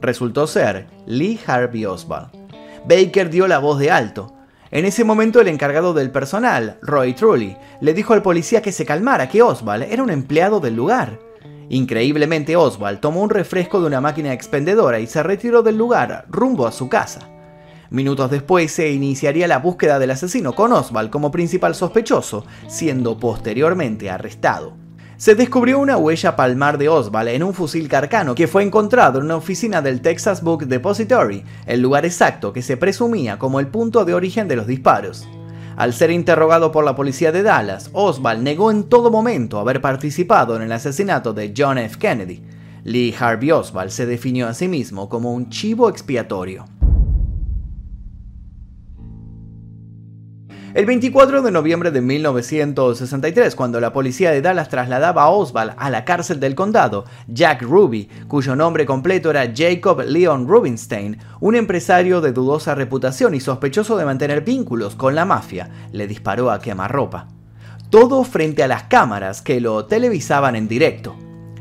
Resultó 0.00 0.46
ser 0.46 0.86
Lee 1.04 1.38
Harvey 1.46 1.84
Oswald. 1.84 2.30
Baker 2.88 3.28
dio 3.28 3.46
la 3.46 3.58
voz 3.58 3.78
de 3.78 3.90
alto. 3.90 4.32
En 4.70 4.86
ese 4.86 5.04
momento 5.04 5.38
el 5.38 5.48
encargado 5.48 5.92
del 5.92 6.10
personal, 6.10 6.78
Roy 6.80 7.12
Trulli, 7.12 7.58
le 7.82 7.92
dijo 7.92 8.14
al 8.14 8.22
policía 8.22 8.62
que 8.62 8.72
se 8.72 8.86
calmara, 8.86 9.28
que 9.28 9.42
Oswald 9.42 9.82
era 9.82 10.02
un 10.02 10.08
empleado 10.08 10.60
del 10.60 10.76
lugar. 10.76 11.20
Increíblemente 11.68 12.56
Oswald 12.56 13.00
tomó 13.00 13.20
un 13.20 13.28
refresco 13.28 13.82
de 13.82 13.88
una 13.88 14.00
máquina 14.00 14.32
expendedora 14.32 14.98
y 14.98 15.06
se 15.06 15.22
retiró 15.22 15.62
del 15.62 15.76
lugar 15.76 16.24
rumbo 16.30 16.66
a 16.66 16.72
su 16.72 16.88
casa. 16.88 17.28
Minutos 17.90 18.30
después 18.30 18.72
se 18.72 18.90
iniciaría 18.90 19.46
la 19.46 19.58
búsqueda 19.58 19.98
del 19.98 20.12
asesino 20.12 20.54
con 20.54 20.72
Oswald 20.72 21.10
como 21.10 21.30
principal 21.30 21.74
sospechoso, 21.74 22.46
siendo 22.66 23.18
posteriormente 23.18 24.08
arrestado 24.08 24.85
se 25.16 25.34
descubrió 25.34 25.78
una 25.78 25.96
huella 25.96 26.36
palmar 26.36 26.76
de 26.76 26.90
Oswald 26.90 27.30
en 27.30 27.42
un 27.42 27.54
fusil 27.54 27.88
carcano 27.88 28.34
que 28.34 28.46
fue 28.46 28.62
encontrado 28.62 29.18
en 29.18 29.24
una 29.24 29.36
oficina 29.36 29.80
del 29.80 30.02
Texas 30.02 30.42
Book 30.42 30.66
Depository, 30.66 31.42
el 31.66 31.80
lugar 31.80 32.04
exacto 32.04 32.52
que 32.52 32.60
se 32.60 32.76
presumía 32.76 33.38
como 33.38 33.58
el 33.58 33.68
punto 33.68 34.04
de 34.04 34.12
origen 34.12 34.46
de 34.46 34.56
los 34.56 34.66
disparos. 34.66 35.26
Al 35.76 35.94
ser 35.94 36.10
interrogado 36.10 36.70
por 36.70 36.84
la 36.84 36.94
policía 36.94 37.32
de 37.32 37.42
Dallas, 37.42 37.90
Oswald 37.92 38.42
negó 38.42 38.70
en 38.70 38.84
todo 38.84 39.10
momento 39.10 39.58
haber 39.58 39.80
participado 39.80 40.56
en 40.56 40.62
el 40.62 40.72
asesinato 40.72 41.32
de 41.32 41.54
John 41.56 41.78
F. 41.78 41.98
Kennedy. 41.98 42.42
Lee 42.84 43.14
Harvey 43.18 43.50
Oswald 43.50 43.90
se 43.90 44.06
definió 44.06 44.46
a 44.48 44.54
sí 44.54 44.68
mismo 44.68 45.08
como 45.08 45.32
un 45.32 45.48
chivo 45.48 45.88
expiatorio. 45.88 46.66
El 50.76 50.84
24 50.84 51.40
de 51.40 51.50
noviembre 51.50 51.90
de 51.90 52.02
1963, 52.02 53.56
cuando 53.56 53.80
la 53.80 53.94
policía 53.94 54.30
de 54.30 54.42
Dallas 54.42 54.68
trasladaba 54.68 55.22
a 55.22 55.30
Oswald 55.30 55.72
a 55.78 55.88
la 55.88 56.04
cárcel 56.04 56.38
del 56.38 56.54
condado, 56.54 57.06
Jack 57.28 57.62
Ruby, 57.62 58.10
cuyo 58.28 58.54
nombre 58.54 58.84
completo 58.84 59.30
era 59.30 59.50
Jacob 59.56 60.02
Leon 60.06 60.46
Rubinstein, 60.46 61.16
un 61.40 61.56
empresario 61.56 62.20
de 62.20 62.32
dudosa 62.32 62.74
reputación 62.74 63.34
y 63.34 63.40
sospechoso 63.40 63.96
de 63.96 64.04
mantener 64.04 64.42
vínculos 64.42 64.96
con 64.96 65.14
la 65.14 65.24
mafia, 65.24 65.70
le 65.92 66.06
disparó 66.06 66.50
a 66.50 66.60
quemarropa. 66.60 67.28
Todo 67.88 68.22
frente 68.22 68.62
a 68.62 68.68
las 68.68 68.82
cámaras 68.82 69.40
que 69.40 69.62
lo 69.62 69.86
televisaban 69.86 70.56
en 70.56 70.68
directo. 70.68 71.16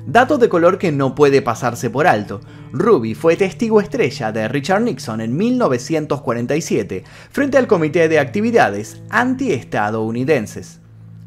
Dato 0.07 0.37
de 0.37 0.49
color 0.49 0.77
que 0.77 0.91
no 0.91 1.15
puede 1.15 1.41
pasarse 1.41 1.89
por 1.89 2.05
alto. 2.05 2.39
Ruby 2.71 3.15
fue 3.15 3.35
testigo 3.35 3.81
estrella 3.81 4.31
de 4.31 4.47
Richard 4.47 4.83
Nixon 4.83 5.19
en 5.19 5.35
1947 5.35 7.03
frente 7.31 7.57
al 7.57 7.65
Comité 7.65 8.07
de 8.07 8.19
Actividades 8.19 9.01
Anti-Estadounidenses. 9.09 10.79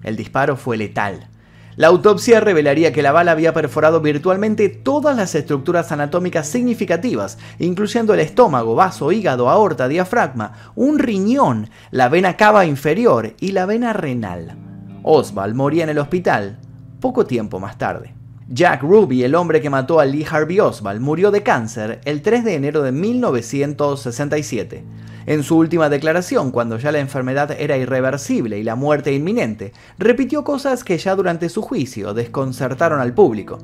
El 0.04 0.14
disparo 0.14 0.56
fue 0.56 0.76
letal. 0.76 1.28
La 1.74 1.88
autopsia 1.88 2.38
revelaría 2.38 2.92
que 2.92 3.02
la 3.02 3.10
bala 3.10 3.32
había 3.32 3.52
perforado 3.52 4.00
virtualmente 4.00 4.68
todas 4.68 5.16
las 5.16 5.34
estructuras 5.34 5.90
anatómicas 5.90 6.46
significativas, 6.46 7.38
incluyendo 7.58 8.14
el 8.14 8.20
estómago, 8.20 8.76
vaso, 8.76 9.10
hígado, 9.10 9.48
aorta, 9.48 9.88
diafragma, 9.88 10.52
un 10.76 11.00
riñón, 11.00 11.70
la 11.90 12.08
vena 12.08 12.36
cava 12.36 12.64
inferior 12.64 13.34
y 13.40 13.52
la 13.52 13.66
vena 13.66 13.92
renal. 13.92 14.56
Oswald 15.02 15.56
moría 15.56 15.84
en 15.84 15.90
el 15.90 15.98
hospital 15.98 16.58
poco 17.00 17.26
tiempo 17.26 17.58
más 17.60 17.76
tarde. 17.78 18.17
Jack 18.50 18.82
Ruby, 18.82 19.24
el 19.24 19.34
hombre 19.34 19.60
que 19.60 19.68
mató 19.68 20.00
a 20.00 20.06
Lee 20.06 20.26
Harvey 20.28 20.58
Oswald, 20.58 21.02
murió 21.02 21.30
de 21.30 21.42
cáncer 21.42 22.00
el 22.06 22.22
3 22.22 22.44
de 22.44 22.54
enero 22.54 22.82
de 22.82 22.92
1967. 22.92 24.84
En 25.26 25.42
su 25.42 25.58
última 25.58 25.90
declaración, 25.90 26.50
cuando 26.50 26.78
ya 26.78 26.90
la 26.90 27.00
enfermedad 27.00 27.50
era 27.50 27.76
irreversible 27.76 28.58
y 28.58 28.62
la 28.62 28.74
muerte 28.74 29.12
inminente, 29.12 29.74
repitió 29.98 30.44
cosas 30.44 30.82
que 30.82 30.96
ya 30.96 31.14
durante 31.14 31.50
su 31.50 31.60
juicio 31.60 32.14
desconcertaron 32.14 33.00
al 33.00 33.12
público. 33.12 33.58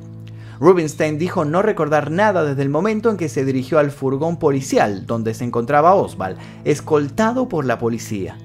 Rubinstein 0.60 1.18
dijo 1.18 1.46
no 1.46 1.62
recordar 1.62 2.10
nada 2.10 2.44
desde 2.44 2.60
el 2.60 2.68
momento 2.68 3.08
en 3.08 3.16
que 3.16 3.30
se 3.30 3.46
dirigió 3.46 3.78
al 3.78 3.90
furgón 3.90 4.38
policial 4.38 5.06
donde 5.06 5.32
se 5.32 5.44
encontraba 5.44 5.94
Oswald, 5.94 6.36
escoltado 6.64 7.48
por 7.48 7.64
la 7.64 7.78
policía. 7.78 8.36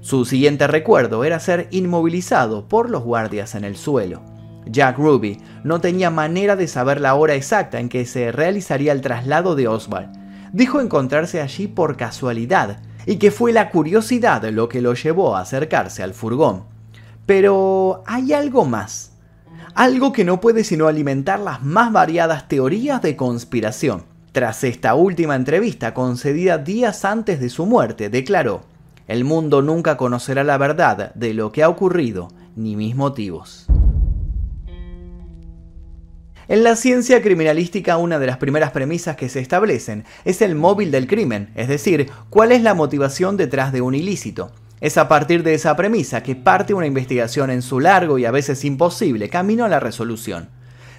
Su 0.00 0.24
siguiente 0.24 0.66
recuerdo 0.66 1.22
era 1.22 1.38
ser 1.38 1.68
inmovilizado 1.70 2.66
por 2.66 2.88
los 2.88 3.04
guardias 3.04 3.54
en 3.54 3.64
el 3.64 3.76
suelo. 3.76 4.31
Jack 4.66 4.98
Ruby 4.98 5.40
no 5.64 5.80
tenía 5.80 6.10
manera 6.10 6.56
de 6.56 6.68
saber 6.68 7.00
la 7.00 7.14
hora 7.14 7.34
exacta 7.34 7.80
en 7.80 7.88
que 7.88 8.06
se 8.06 8.32
realizaría 8.32 8.92
el 8.92 9.00
traslado 9.00 9.54
de 9.54 9.68
Oswald. 9.68 10.10
Dijo 10.52 10.80
encontrarse 10.80 11.40
allí 11.40 11.66
por 11.66 11.96
casualidad 11.96 12.80
y 13.06 13.16
que 13.16 13.30
fue 13.30 13.52
la 13.52 13.70
curiosidad 13.70 14.44
lo 14.50 14.68
que 14.68 14.80
lo 14.80 14.94
llevó 14.94 15.36
a 15.36 15.40
acercarse 15.40 16.02
al 16.02 16.14
furgón. 16.14 16.64
Pero 17.26 18.02
hay 18.06 18.32
algo 18.32 18.64
más. 18.64 19.12
Algo 19.74 20.12
que 20.12 20.24
no 20.24 20.40
puede 20.40 20.64
sino 20.64 20.86
alimentar 20.86 21.40
las 21.40 21.62
más 21.62 21.92
variadas 21.92 22.48
teorías 22.48 23.00
de 23.00 23.16
conspiración. 23.16 24.04
Tras 24.32 24.64
esta 24.64 24.94
última 24.94 25.34
entrevista 25.34 25.94
concedida 25.94 26.58
días 26.58 27.04
antes 27.04 27.40
de 27.40 27.48
su 27.48 27.66
muerte, 27.66 28.08
declaró, 28.08 28.62
el 29.06 29.24
mundo 29.24 29.62
nunca 29.62 29.96
conocerá 29.96 30.44
la 30.44 30.58
verdad 30.58 31.14
de 31.14 31.34
lo 31.34 31.52
que 31.52 31.62
ha 31.62 31.68
ocurrido, 31.68 32.28
ni 32.56 32.76
mis 32.76 32.94
motivos. 32.96 33.66
En 36.48 36.64
la 36.64 36.74
ciencia 36.74 37.22
criminalística 37.22 37.96
una 37.98 38.18
de 38.18 38.26
las 38.26 38.36
primeras 38.36 38.72
premisas 38.72 39.14
que 39.14 39.28
se 39.28 39.38
establecen 39.38 40.04
es 40.24 40.42
el 40.42 40.56
móvil 40.56 40.90
del 40.90 41.06
crimen, 41.06 41.50
es 41.54 41.68
decir, 41.68 42.10
cuál 42.30 42.50
es 42.50 42.62
la 42.62 42.74
motivación 42.74 43.36
detrás 43.36 43.72
de 43.72 43.80
un 43.80 43.94
ilícito. 43.94 44.50
Es 44.80 44.98
a 44.98 45.06
partir 45.06 45.44
de 45.44 45.54
esa 45.54 45.76
premisa 45.76 46.24
que 46.24 46.34
parte 46.34 46.74
una 46.74 46.88
investigación 46.88 47.50
en 47.50 47.62
su 47.62 47.78
largo 47.78 48.18
y 48.18 48.24
a 48.24 48.32
veces 48.32 48.64
imposible 48.64 49.28
camino 49.28 49.64
a 49.64 49.68
la 49.68 49.78
resolución. 49.78 50.48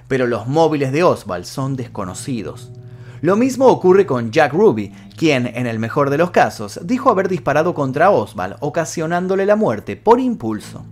Pero 0.08 0.28
los 0.28 0.48
móviles 0.48 0.94
de 0.94 1.04
Oswald 1.04 1.44
son 1.44 1.76
desconocidos. 1.76 2.72
Lo 3.20 3.36
mismo 3.36 3.68
ocurre 3.68 4.06
con 4.06 4.32
Jack 4.32 4.54
Ruby, 4.54 4.94
quien, 5.18 5.48
en 5.48 5.68
el 5.68 5.78
mejor 5.78 6.10
de 6.10 6.18
los 6.18 6.32
casos, 6.32 6.80
dijo 6.84 7.10
haber 7.10 7.28
disparado 7.28 7.74
contra 7.74 8.12
Oswald, 8.12 8.56
ocasionándole 8.62 9.46
la 9.46 9.58
muerte 9.58 9.98
por 9.98 10.22
impulso. 10.22 10.86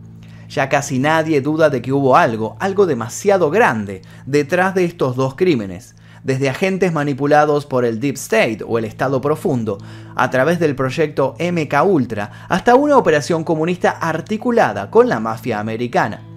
Ya 0.52 0.68
casi 0.68 1.00
nadie 1.00 1.40
duda 1.40 1.70
de 1.70 1.82
que 1.82 1.94
hubo 1.94 2.18
algo, 2.18 2.58
algo 2.60 2.86
demasiado 2.86 3.50
grande, 3.50 4.02
detrás 4.26 4.76
de 4.76 4.84
estos 4.84 5.16
dos 5.16 5.36
crímenes 5.36 5.96
desde 6.24 6.50
agentes 6.50 6.94
manipulados 6.94 7.66
por 7.66 7.84
el 7.84 8.00
Deep 8.00 8.16
State 8.16 8.60
o 8.68 8.78
el 8.78 8.86
Estado 8.86 9.22
Profundo, 9.22 9.80
a 10.16 10.30
través 10.30 10.60
del 10.60 10.76
proyecto 10.76 11.36
MK 11.40 11.74
Ultra, 11.84 12.46
hasta 12.48 12.76
una 12.76 12.98
operación 12.98 13.44
comunista 13.44 13.92
articulada 13.92 14.92
con 14.92 15.10
la 15.10 15.20
mafia 15.20 15.60
americana. 15.60 16.31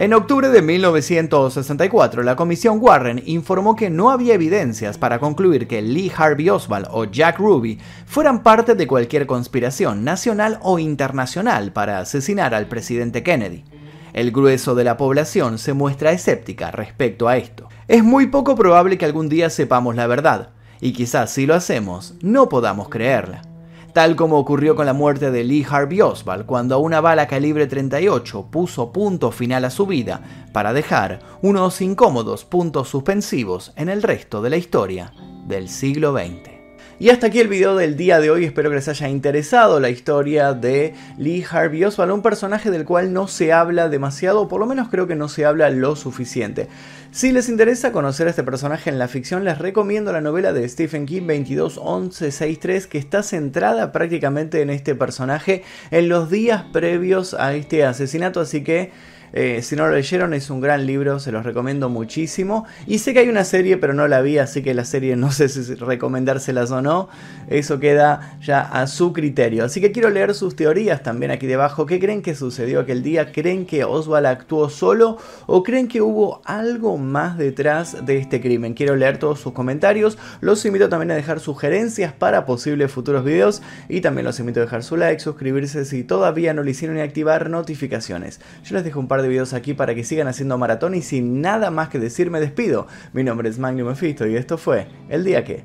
En 0.00 0.14
octubre 0.14 0.48
de 0.48 0.62
1964, 0.62 2.22
la 2.22 2.36
Comisión 2.36 2.78
Warren 2.80 3.20
informó 3.26 3.74
que 3.74 3.90
no 3.90 4.10
había 4.10 4.34
evidencias 4.34 4.96
para 4.96 5.18
concluir 5.18 5.66
que 5.66 5.82
Lee 5.82 6.12
Harvey 6.16 6.48
Oswald 6.50 6.86
o 6.92 7.06
Jack 7.06 7.40
Ruby 7.40 7.80
fueran 8.06 8.44
parte 8.44 8.76
de 8.76 8.86
cualquier 8.86 9.26
conspiración 9.26 10.04
nacional 10.04 10.60
o 10.62 10.78
internacional 10.78 11.72
para 11.72 11.98
asesinar 11.98 12.54
al 12.54 12.68
presidente 12.68 13.24
Kennedy. 13.24 13.64
El 14.12 14.30
grueso 14.30 14.76
de 14.76 14.84
la 14.84 14.96
población 14.96 15.58
se 15.58 15.72
muestra 15.72 16.12
escéptica 16.12 16.70
respecto 16.70 17.26
a 17.26 17.36
esto. 17.36 17.68
Es 17.88 18.04
muy 18.04 18.28
poco 18.28 18.54
probable 18.54 18.98
que 18.98 19.04
algún 19.04 19.28
día 19.28 19.50
sepamos 19.50 19.96
la 19.96 20.06
verdad, 20.06 20.50
y 20.80 20.92
quizás 20.92 21.32
si 21.32 21.44
lo 21.44 21.56
hacemos, 21.56 22.14
no 22.22 22.48
podamos 22.48 22.88
creerla. 22.88 23.47
Tal 23.92 24.16
como 24.16 24.38
ocurrió 24.38 24.76
con 24.76 24.86
la 24.86 24.92
muerte 24.92 25.30
de 25.30 25.44
Lee 25.44 25.66
Harvey 25.68 26.00
Oswald 26.00 26.46
cuando 26.46 26.78
una 26.78 27.00
bala 27.00 27.26
calibre 27.26 27.66
38 27.66 28.48
puso 28.50 28.92
punto 28.92 29.30
final 29.30 29.64
a 29.64 29.70
su 29.70 29.86
vida 29.86 30.20
para 30.52 30.72
dejar 30.72 31.20
unos 31.42 31.80
incómodos 31.80 32.44
puntos 32.44 32.88
suspensivos 32.88 33.72
en 33.76 33.88
el 33.88 34.02
resto 34.02 34.42
de 34.42 34.50
la 34.50 34.56
historia 34.56 35.12
del 35.46 35.68
siglo 35.68 36.12
XX. 36.12 36.57
Y 37.00 37.10
hasta 37.10 37.28
aquí 37.28 37.38
el 37.38 37.46
video 37.46 37.76
del 37.76 37.96
día 37.96 38.18
de 38.18 38.28
hoy, 38.28 38.44
espero 38.44 38.70
que 38.70 38.74
les 38.74 38.88
haya 38.88 39.08
interesado 39.08 39.78
la 39.78 39.88
historia 39.88 40.52
de 40.52 40.94
Lee 41.16 41.44
Harvey 41.48 41.84
Oswald, 41.84 42.10
un 42.10 42.22
personaje 42.22 42.72
del 42.72 42.84
cual 42.84 43.12
no 43.12 43.28
se 43.28 43.52
habla 43.52 43.88
demasiado, 43.88 44.40
o 44.40 44.48
por 44.48 44.58
lo 44.58 44.66
menos 44.66 44.88
creo 44.88 45.06
que 45.06 45.14
no 45.14 45.28
se 45.28 45.44
habla 45.44 45.70
lo 45.70 45.94
suficiente. 45.94 46.66
Si 47.12 47.30
les 47.30 47.48
interesa 47.48 47.92
conocer 47.92 48.26
a 48.26 48.30
este 48.30 48.42
personaje 48.42 48.90
en 48.90 48.98
la 48.98 49.06
ficción, 49.06 49.44
les 49.44 49.58
recomiendo 49.58 50.12
la 50.12 50.20
novela 50.20 50.52
de 50.52 50.68
Stephen 50.68 51.06
King 51.06 51.22
221163 51.28 52.88
que 52.88 52.98
está 52.98 53.22
centrada 53.22 53.92
prácticamente 53.92 54.60
en 54.60 54.70
este 54.70 54.96
personaje 54.96 55.62
en 55.92 56.08
los 56.08 56.30
días 56.30 56.64
previos 56.72 57.32
a 57.32 57.54
este 57.54 57.84
asesinato, 57.84 58.40
así 58.40 58.64
que 58.64 58.90
eh, 59.32 59.60
si 59.62 59.76
no 59.76 59.86
lo 59.86 59.94
leyeron, 59.94 60.34
es 60.34 60.50
un 60.50 60.60
gran 60.60 60.86
libro, 60.86 61.20
se 61.20 61.32
los 61.32 61.44
recomiendo 61.44 61.88
muchísimo. 61.88 62.66
Y 62.86 62.98
sé 62.98 63.12
que 63.12 63.20
hay 63.20 63.28
una 63.28 63.44
serie, 63.44 63.76
pero 63.76 63.94
no 63.94 64.08
la 64.08 64.20
vi, 64.20 64.38
así 64.38 64.62
que 64.62 64.74
la 64.74 64.84
serie 64.84 65.16
no 65.16 65.30
sé 65.32 65.48
si 65.48 65.74
recomendárselas 65.74 66.70
o 66.70 66.82
no. 66.82 67.08
Eso 67.48 67.80
queda 67.80 68.38
ya 68.42 68.60
a 68.60 68.86
su 68.86 69.12
criterio. 69.12 69.64
Así 69.64 69.80
que 69.80 69.92
quiero 69.92 70.10
leer 70.10 70.34
sus 70.34 70.56
teorías 70.56 71.02
también 71.02 71.30
aquí 71.30 71.46
debajo. 71.46 71.86
¿Qué 71.86 71.98
creen 71.98 72.22
que 72.22 72.34
sucedió 72.34 72.80
aquel 72.80 73.02
día? 73.02 73.32
¿Creen 73.32 73.66
que 73.66 73.84
Oswald 73.84 74.26
actuó 74.26 74.68
solo 74.70 75.18
o 75.46 75.62
creen 75.62 75.88
que 75.88 76.02
hubo 76.02 76.42
algo 76.44 76.98
más 76.98 77.38
detrás 77.38 78.04
de 78.04 78.18
este 78.18 78.40
crimen? 78.40 78.74
Quiero 78.74 78.96
leer 78.96 79.18
todos 79.18 79.40
sus 79.40 79.52
comentarios. 79.52 80.18
Los 80.40 80.64
invito 80.64 80.88
también 80.88 81.10
a 81.10 81.14
dejar 81.14 81.40
sugerencias 81.40 82.12
para 82.12 82.46
posibles 82.46 82.92
futuros 82.92 83.24
videos 83.24 83.62
y 83.88 84.00
también 84.00 84.24
los 84.24 84.38
invito 84.40 84.60
a 84.60 84.64
dejar 84.64 84.82
su 84.82 84.96
like, 84.96 85.20
suscribirse 85.20 85.84
si 85.84 86.04
todavía 86.04 86.54
no 86.54 86.62
lo 86.62 86.70
hicieron 86.70 86.98
y 86.98 87.00
activar 87.00 87.50
notificaciones. 87.50 88.40
Yo 88.64 88.74
les 88.74 88.84
dejo 88.84 89.00
un 89.00 89.08
par 89.08 89.17
de 89.22 89.28
videos 89.28 89.52
aquí 89.52 89.74
para 89.74 89.94
que 89.94 90.04
sigan 90.04 90.28
haciendo 90.28 90.58
maratón 90.58 90.94
y 90.94 91.02
sin 91.02 91.40
nada 91.40 91.70
más 91.70 91.88
que 91.88 91.98
decir 91.98 92.30
me 92.30 92.40
despido. 92.40 92.86
Mi 93.12 93.24
nombre 93.24 93.48
es 93.48 93.58
Magnum 93.58 93.88
Mephisto 93.88 94.26
y 94.26 94.36
esto 94.36 94.58
fue 94.58 94.86
El 95.08 95.24
Día 95.24 95.44
Que. 95.44 95.64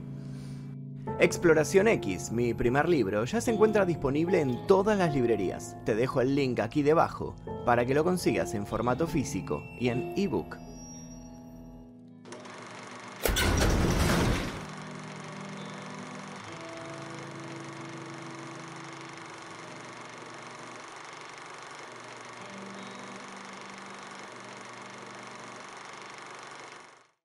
Exploración 1.19 1.87
X, 1.87 2.31
mi 2.31 2.53
primer 2.53 2.89
libro, 2.89 3.23
ya 3.25 3.39
se 3.39 3.51
encuentra 3.51 3.85
disponible 3.85 4.41
en 4.41 4.65
todas 4.65 4.97
las 4.97 5.13
librerías. 5.13 5.75
Te 5.85 5.95
dejo 5.95 6.21
el 6.21 6.35
link 6.35 6.59
aquí 6.59 6.81
debajo 6.81 7.35
para 7.65 7.85
que 7.85 7.93
lo 7.93 8.03
consigas 8.03 8.53
en 8.55 8.65
formato 8.65 9.05
físico 9.07 9.63
y 9.79 9.89
en 9.89 10.13
ebook. 10.17 10.57